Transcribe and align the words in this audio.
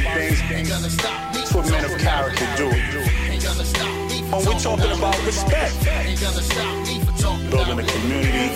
things 0.00 0.40
what 1.02 1.48
for 1.48 1.62
men 1.70 1.84
of 1.84 1.98
character 1.98 2.46
do. 2.56 2.68
When 4.30 4.44
we're 4.46 4.58
talking 4.58 4.90
about 4.90 5.26
respect, 5.26 5.74
building 7.50 7.78
a 7.78 7.84
community, 7.84 8.54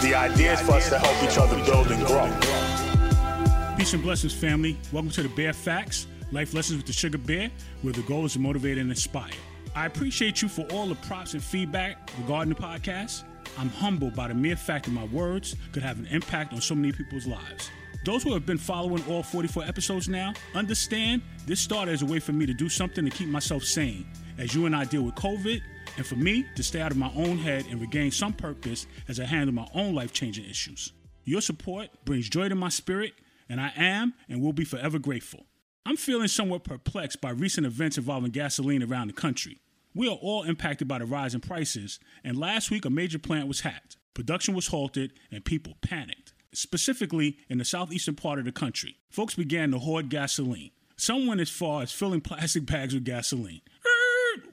the 0.00 0.14
idea 0.14 0.54
is 0.54 0.60
for 0.60 0.72
us 0.72 0.88
to 0.88 0.98
help 0.98 1.22
each 1.22 1.38
other 1.38 1.62
build 1.64 1.90
and 1.90 2.06
grow. 2.06 3.76
Peace 3.76 3.92
and 3.92 4.02
blessings, 4.02 4.32
family. 4.32 4.76
Welcome 4.92 5.10
to 5.12 5.22
the 5.22 5.28
Bear 5.28 5.52
Facts, 5.52 6.06
Life 6.30 6.54
Lessons 6.54 6.78
with 6.78 6.86
the 6.86 6.92
Sugar 6.92 7.18
Bear, 7.18 7.50
where 7.82 7.92
the 7.92 8.02
goal 8.02 8.24
is 8.24 8.32
to 8.32 8.38
motivate 8.38 8.78
and 8.78 8.88
inspire. 8.90 9.32
I 9.74 9.86
appreciate 9.86 10.40
you 10.42 10.48
for 10.48 10.62
all 10.72 10.86
the 10.86 10.94
props 10.96 11.34
and 11.34 11.42
feedback 11.42 12.10
regarding 12.20 12.54
the 12.54 12.60
podcast. 12.60 13.24
I'm 13.58 13.68
humbled 13.68 14.14
by 14.14 14.28
the 14.28 14.34
mere 14.34 14.56
fact 14.56 14.86
that 14.86 14.92
my 14.92 15.04
words 15.04 15.56
could 15.72 15.82
have 15.82 15.98
an 15.98 16.06
impact 16.06 16.52
on 16.54 16.60
so 16.60 16.74
many 16.74 16.92
people's 16.92 17.26
lives. 17.26 17.70
Those 18.04 18.24
who 18.24 18.32
have 18.32 18.44
been 18.44 18.58
following 18.58 19.04
all 19.08 19.22
44 19.22 19.64
episodes 19.64 20.08
now 20.08 20.34
understand 20.54 21.22
this 21.46 21.60
started 21.60 21.92
as 21.92 22.02
a 22.02 22.06
way 22.06 22.18
for 22.18 22.32
me 22.32 22.46
to 22.46 22.54
do 22.54 22.68
something 22.68 23.04
to 23.04 23.10
keep 23.10 23.28
myself 23.28 23.62
sane 23.62 24.06
as 24.38 24.54
you 24.54 24.66
and 24.66 24.74
I 24.74 24.84
deal 24.84 25.02
with 25.02 25.14
COVID, 25.14 25.60
and 25.96 26.06
for 26.06 26.16
me 26.16 26.44
to 26.56 26.62
stay 26.62 26.80
out 26.80 26.90
of 26.90 26.96
my 26.96 27.12
own 27.14 27.38
head 27.38 27.66
and 27.70 27.80
regain 27.80 28.10
some 28.10 28.32
purpose 28.32 28.86
as 29.08 29.20
I 29.20 29.24
handle 29.24 29.54
my 29.54 29.68
own 29.74 29.94
life 29.94 30.12
changing 30.12 30.46
issues. 30.46 30.92
Your 31.24 31.40
support 31.40 31.90
brings 32.04 32.28
joy 32.28 32.48
to 32.48 32.54
my 32.54 32.70
spirit, 32.70 33.12
and 33.48 33.60
I 33.60 33.72
am 33.76 34.14
and 34.28 34.40
will 34.40 34.52
be 34.52 34.64
forever 34.64 34.98
grateful. 34.98 35.46
I'm 35.84 35.96
feeling 35.96 36.28
somewhat 36.28 36.64
perplexed 36.64 37.20
by 37.20 37.30
recent 37.30 37.66
events 37.66 37.98
involving 37.98 38.30
gasoline 38.30 38.82
around 38.82 39.08
the 39.08 39.12
country. 39.12 39.60
We 39.94 40.08
are 40.08 40.18
all 40.20 40.42
impacted 40.44 40.88
by 40.88 40.98
the 40.98 41.04
rise 41.04 41.34
in 41.34 41.40
prices, 41.40 42.00
and 42.24 42.36
last 42.36 42.70
week 42.70 42.84
a 42.84 42.90
major 42.90 43.18
plant 43.18 43.46
was 43.46 43.60
hacked. 43.60 43.96
Production 44.14 44.54
was 44.54 44.68
halted, 44.68 45.12
and 45.30 45.44
people 45.44 45.74
panicked. 45.82 46.32
Specifically, 46.54 47.38
in 47.48 47.58
the 47.58 47.64
southeastern 47.64 48.14
part 48.14 48.38
of 48.38 48.44
the 48.44 48.52
country, 48.52 48.98
folks 49.08 49.34
began 49.34 49.70
to 49.70 49.78
hoard 49.78 50.10
gasoline. 50.10 50.70
Some 50.96 51.26
went 51.26 51.40
as 51.40 51.50
far 51.50 51.82
as 51.82 51.92
filling 51.92 52.20
plastic 52.20 52.66
bags 52.66 52.94
with 52.94 53.04
gasoline. 53.04 53.62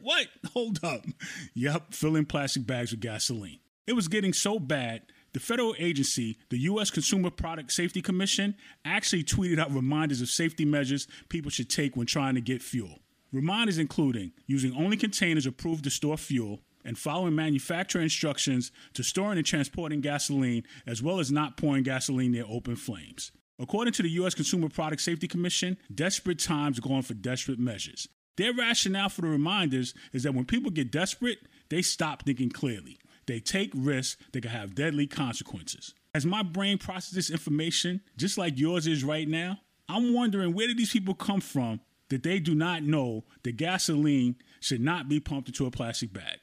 What? 0.01 0.27
Hold 0.53 0.83
up. 0.83 1.05
Yup, 1.53 1.93
filling 1.93 2.25
plastic 2.25 2.65
bags 2.65 2.91
with 2.91 2.99
gasoline. 2.99 3.59
It 3.85 3.93
was 3.93 4.07
getting 4.07 4.33
so 4.33 4.59
bad, 4.59 5.01
the 5.33 5.39
federal 5.39 5.75
agency, 5.77 6.37
the 6.49 6.59
U.S. 6.59 6.89
Consumer 6.89 7.29
Product 7.29 7.71
Safety 7.71 8.01
Commission, 8.01 8.55
actually 8.85 9.23
tweeted 9.23 9.59
out 9.59 9.73
reminders 9.73 10.21
of 10.21 10.29
safety 10.29 10.65
measures 10.65 11.07
people 11.27 11.51
should 11.51 11.69
take 11.69 11.95
when 11.95 12.07
trying 12.07 12.35
to 12.35 12.41
get 12.41 12.61
fuel. 12.61 12.99
Reminders 13.31 13.77
including 13.77 14.31
using 14.47 14.75
only 14.75 14.97
containers 14.97 15.45
approved 15.45 15.83
to 15.83 15.89
store 15.91 16.17
fuel 16.17 16.61
and 16.83 16.97
following 16.97 17.35
manufacturer 17.35 18.01
instructions 18.01 18.71
to 18.93 19.03
storing 19.03 19.37
and 19.37 19.45
transporting 19.45 20.01
gasoline, 20.01 20.63
as 20.87 21.01
well 21.01 21.19
as 21.19 21.31
not 21.31 21.57
pouring 21.57 21.83
gasoline 21.83 22.31
near 22.31 22.45
open 22.47 22.75
flames. 22.75 23.31
According 23.59 23.93
to 23.93 24.03
the 24.03 24.09
U.S. 24.11 24.33
Consumer 24.33 24.69
Product 24.69 25.01
Safety 25.01 25.27
Commission, 25.27 25.77
desperate 25.93 26.39
times 26.39 26.79
calling 26.79 27.01
for 27.01 27.13
desperate 27.13 27.59
measures. 27.59 28.07
Their 28.37 28.53
rationale 28.53 29.09
for 29.09 29.21
the 29.21 29.27
reminders 29.27 29.93
is 30.13 30.23
that 30.23 30.33
when 30.33 30.45
people 30.45 30.71
get 30.71 30.91
desperate, 30.91 31.39
they 31.69 31.81
stop 31.81 32.23
thinking 32.23 32.49
clearly. 32.49 32.97
They 33.25 33.41
take 33.41 33.71
risks 33.75 34.15
that 34.31 34.41
can 34.41 34.51
have 34.51 34.75
deadly 34.75 35.07
consequences. 35.07 35.93
As 36.15 36.25
my 36.25 36.41
brain 36.41 36.77
processes 36.77 37.29
information, 37.29 38.01
just 38.15 38.37
like 38.37 38.57
yours 38.57 38.87
is 38.87 39.03
right 39.03 39.27
now, 39.27 39.59
I'm 39.89 40.13
wondering 40.13 40.53
where 40.53 40.67
did 40.67 40.77
these 40.77 40.93
people 40.93 41.13
come 41.13 41.41
from 41.41 41.81
that 42.09 42.23
they 42.23 42.39
do 42.39 42.55
not 42.55 42.83
know 42.83 43.25
that 43.43 43.57
gasoline 43.57 44.35
should 44.61 44.81
not 44.81 45.09
be 45.09 45.19
pumped 45.19 45.49
into 45.49 45.65
a 45.65 45.71
plastic 45.71 46.13
bag? 46.13 46.39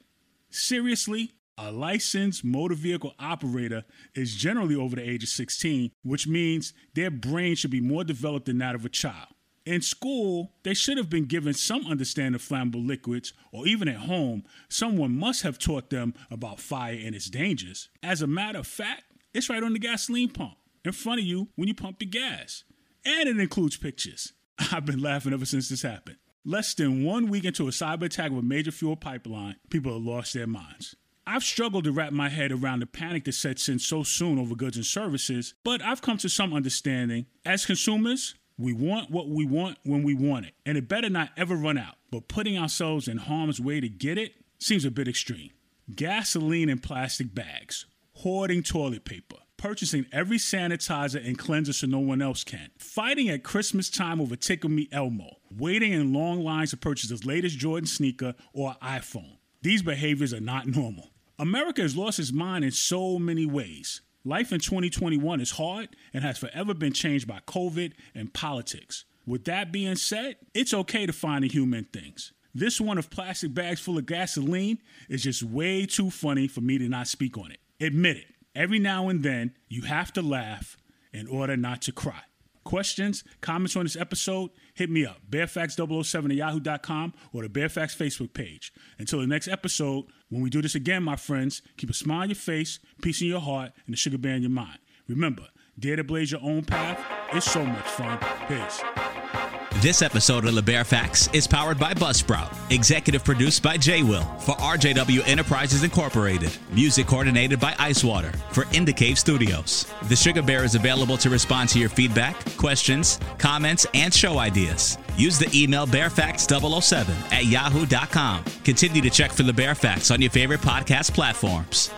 Seriously, 0.57 1.35
a 1.59 1.71
licensed 1.71 2.43
motor 2.43 2.75
vehicle 2.75 3.15
operator 3.19 3.85
is 4.15 4.35
generally 4.35 4.75
over 4.75 4.97
the 4.97 5.07
age 5.07 5.23
of 5.23 5.29
16, 5.29 5.91
which 6.03 6.27
means 6.27 6.73
their 6.95 7.11
brain 7.11 7.57
should 7.57 7.71
be 7.71 7.83
more 7.83 8.05
developed 8.05 8.47
than 8.47 8.57
that 8.59 8.75
of 8.75 8.87
a 8.87 8.89
child. 8.89 9.29
In 9.67 9.83
school, 9.83 10.53
they 10.63 10.73
should 10.73 10.97
have 10.97 11.11
been 11.11 11.27
given 11.27 11.53
some 11.53 11.87
understanding 11.87 12.37
of 12.37 12.41
flammable 12.41 12.87
liquids, 12.87 13.35
or 13.53 13.67
even 13.67 13.87
at 13.87 13.97
home, 13.97 14.45
someone 14.71 15.15
must 15.15 15.43
have 15.43 15.59
taught 15.59 15.91
them 15.91 16.15
about 16.31 16.59
fire 16.59 16.99
and 17.05 17.15
its 17.15 17.29
dangers. 17.29 17.91
As 18.03 18.23
a 18.23 18.27
matter 18.27 18.61
of 18.61 18.67
fact, 18.67 19.05
it's 19.35 19.51
right 19.51 19.63
on 19.63 19.75
the 19.75 19.79
gasoline 19.79 20.31
pump 20.31 20.57
in 20.87 20.93
front 20.93 21.21
of 21.21 21.27
you 21.27 21.49
when 21.57 21.69
you 21.69 21.75
pump 21.75 21.99
the 21.99 22.07
gas. 22.07 22.65
And 23.05 23.29
it 23.29 23.39
includes 23.39 23.77
pictures. 23.77 24.33
I've 24.73 24.87
been 24.87 25.03
laughing 25.03 25.35
ever 25.35 25.45
since 25.45 25.69
this 25.69 25.83
happened. 25.83 26.17
Less 26.49 26.75
than 26.75 27.03
one 27.03 27.29
week 27.29 27.45
into 27.45 27.67
a 27.67 27.73
cyber 27.73 28.05
attack 28.05 28.31
of 28.31 28.37
a 28.37 28.43
major 28.43 28.71
fuel 28.71 28.95
pipeline, 28.95 29.57
people 29.69 29.95
have 29.95 30.03
lost 30.05 30.33
their 30.33 30.47
minds. 30.47 30.95
I've 31.27 31.43
struggled 31.43 31.83
to 31.85 31.93
wrap 31.93 32.13
my 32.13 32.29
head 32.29 32.53
around 32.53 32.79
the 32.79 32.87
panic 32.87 33.25
that 33.25 33.33
sets 33.33 33.69
in 33.69 33.81
so 33.81 34.05
soon 34.05 34.39
over 34.39 34.55
goods 34.55 34.77
and 34.77 34.87
services, 34.87 35.55
but 35.65 35.83
I've 35.83 36.03
come 36.03 36.19
to 36.19 36.29
some 36.29 36.55
understanding. 36.55 37.27
As 37.45 37.67
consumers, 37.67 38.37
we 38.57 38.73
want 38.73 39.11
what 39.11 39.29
we 39.29 39.45
want 39.45 39.79
when 39.83 40.05
we 40.05 40.15
want 40.15 40.47
it, 40.47 40.55
and 40.65 40.79
it 40.79 40.87
better 40.87 41.11
not 41.11 41.31
ever 41.37 41.57
run 41.57 41.79
out. 41.79 41.97
But 42.13 42.29
putting 42.29 42.57
ourselves 42.57 43.09
in 43.09 43.17
harm's 43.17 43.61
way 43.61 43.81
to 43.81 43.89
get 43.89 44.17
it 44.17 44.35
seems 44.61 44.85
a 44.85 44.93
bit 44.93 45.09
extreme. 45.09 45.51
Gasoline 45.97 46.69
in 46.69 46.79
plastic 46.79 47.35
bags, 47.35 47.87
hoarding 48.13 48.63
toilet 48.63 49.05
paper, 49.05 49.36
purchasing 49.57 50.07
every 50.13 50.39
sanitizer 50.39 51.25
and 51.25 51.39
cleanser 51.39 51.73
so 51.73 51.87
no 51.87 51.99
one 51.99 52.23
else 52.23 52.45
can, 52.45 52.71
fighting 52.79 53.29
at 53.29 53.43
Christmas 53.43 53.91
time 53.91 54.21
over 54.21 54.37
Tickle 54.37 54.71
Me 54.71 54.89
Elmo, 54.93 55.37
waiting 55.57 55.93
in 55.93 56.13
long 56.13 56.43
lines 56.43 56.71
to 56.71 56.77
purchase 56.77 57.11
the 57.11 57.27
latest 57.27 57.59
Jordan 57.59 57.87
sneaker 57.87 58.35
or 58.53 58.77
iPhone. 58.83 59.37
These 59.63 59.83
behaviors 59.83 60.33
are 60.33 60.41
not 60.41 60.67
normal. 60.67 61.11
America 61.39 61.83
has 61.83 61.97
lost 61.97 62.19
its 62.19 62.33
mind 62.33 62.65
in 62.65 62.71
so 62.71 63.19
many 63.19 63.47
ways. 63.47 64.01
Life 64.25 64.53
in 64.53 64.61
2021 64.61 65.41
is 65.41 65.53
hard 65.53 65.91
and 66.13 66.25
has 66.25 66.39
forever 66.39 66.75
been 66.75 66.93
changed 66.93 67.29
by 67.29 67.41
COVID 67.47 67.93
and 68.15 68.33
politics. 68.33 69.05
With 69.27 69.45
that 69.45 69.73
being 69.73 69.97
said, 69.97 70.37
it's 70.55 70.73
okay 70.73 71.07
to 71.07 71.13
find 71.13 71.45
the 71.45 71.49
human 71.49 71.85
things. 71.93 72.33
This 72.55 72.81
one 72.81 72.97
of 72.97 73.11
plastic 73.11 73.53
bags 73.53 73.81
full 73.81 73.99
of 73.99 74.07
gasoline 74.07 74.79
is 75.09 75.23
just 75.23 75.43
way 75.43 75.85
too 75.85 76.11
funny 76.11 76.49
for 76.49 76.61
me 76.61 76.79
to 76.79 76.89
not 76.89 77.07
speak 77.07 77.37
on 77.37 77.51
it. 77.51 77.59
Admit 77.81 78.17
it. 78.17 78.36
Every 78.57 78.79
now 78.79 79.11
and 79.11 79.23
then, 79.23 79.53
you 79.69 79.83
have 79.83 80.15
to 80.15 80.23
laugh 80.23 80.79
in 81.13 81.27
order 81.29 81.59
not 81.59 81.83
to 81.83 81.93
cry. 81.93 82.23
Questions, 82.65 83.23
comments 83.43 83.77
on 83.77 83.85
this 83.85 83.97
episode, 83.97 84.51
hit 84.75 84.89
me 84.89 85.05
up, 85.05 85.19
bearfacts007 85.29 86.31
at 86.31 86.37
yahoo.com 86.37 87.13
or 87.35 87.43
the 87.43 87.51
Bear 87.51 87.69
Facts 87.69 87.95
Facebook 87.95 88.33
page. 88.33 88.73
Until 88.99 89.21
the 89.21 89.27
next 89.27 89.47
episode, 89.47 90.07
when 90.31 90.41
we 90.41 90.49
do 90.49 90.63
this 90.63 90.75
again, 90.75 91.03
my 91.03 91.17
friends, 91.17 91.61
keep 91.77 91.91
a 91.91 91.95
smile 91.95 92.23
on 92.23 92.31
your 92.31 92.37
face, 92.37 92.79
peace 93.03 93.21
in 93.21 93.29
your 93.29 93.41
heart, 93.41 93.73
and 93.85 93.95
a 93.95 93.99
sugar 93.99 94.17
bear 94.17 94.35
in 94.35 94.43
your 94.43 94.51
mind. 94.51 94.79
Remember, 95.07 95.49
dare 95.79 95.97
to 95.97 96.05
blaze 96.05 96.33
your 96.33 96.43
own 96.43 96.65
path. 96.65 96.99
It's 97.35 97.49
so 97.49 97.65
much 97.65 97.87
fun. 97.87 98.19
Peace. 98.49 99.46
This 99.87 100.03
episode 100.03 100.47
of 100.47 100.57
the 100.57 100.63
Bear 100.63 100.83
Facts 100.83 101.29
is 101.33 101.47
powered 101.47 101.79
by 101.79 101.95
Buzzsprout, 101.95 102.53
executive 102.73 103.23
produced 103.23 103.63
by 103.63 103.77
J 103.77 104.03
Will 104.03 104.25
for 104.41 104.57
RJW 104.57 105.25
Enterprises 105.29 105.85
Incorporated, 105.85 106.51
music 106.73 107.07
coordinated 107.07 107.61
by 107.61 107.71
Icewater 107.75 108.35
for 108.51 108.65
Indicave 108.75 109.17
Studios. 109.17 109.87
The 110.09 110.17
Sugar 110.17 110.43
Bear 110.43 110.65
is 110.65 110.75
available 110.75 111.17
to 111.19 111.31
respond 111.31 111.69
to 111.69 111.79
your 111.79 111.89
feedback, 111.89 112.35
questions, 112.57 113.21
comments, 113.39 113.87
and 113.95 114.13
show 114.13 114.41
ideas. 114.41 114.99
Use 115.17 115.39
the 115.39 115.49
email 115.55 115.87
bearfacts007 115.87 117.09
at 117.33 117.45
yahoo.com. 117.45 118.43
Continue 118.65 119.03
to 119.03 119.11
check 119.11 119.31
for 119.31 119.45
the 119.45 119.53
Bear 119.53 119.77
Facts 119.77 120.11
on 120.11 120.21
your 120.21 120.33
favorite 120.33 120.63
podcast 120.63 121.15
platforms. 121.15 121.93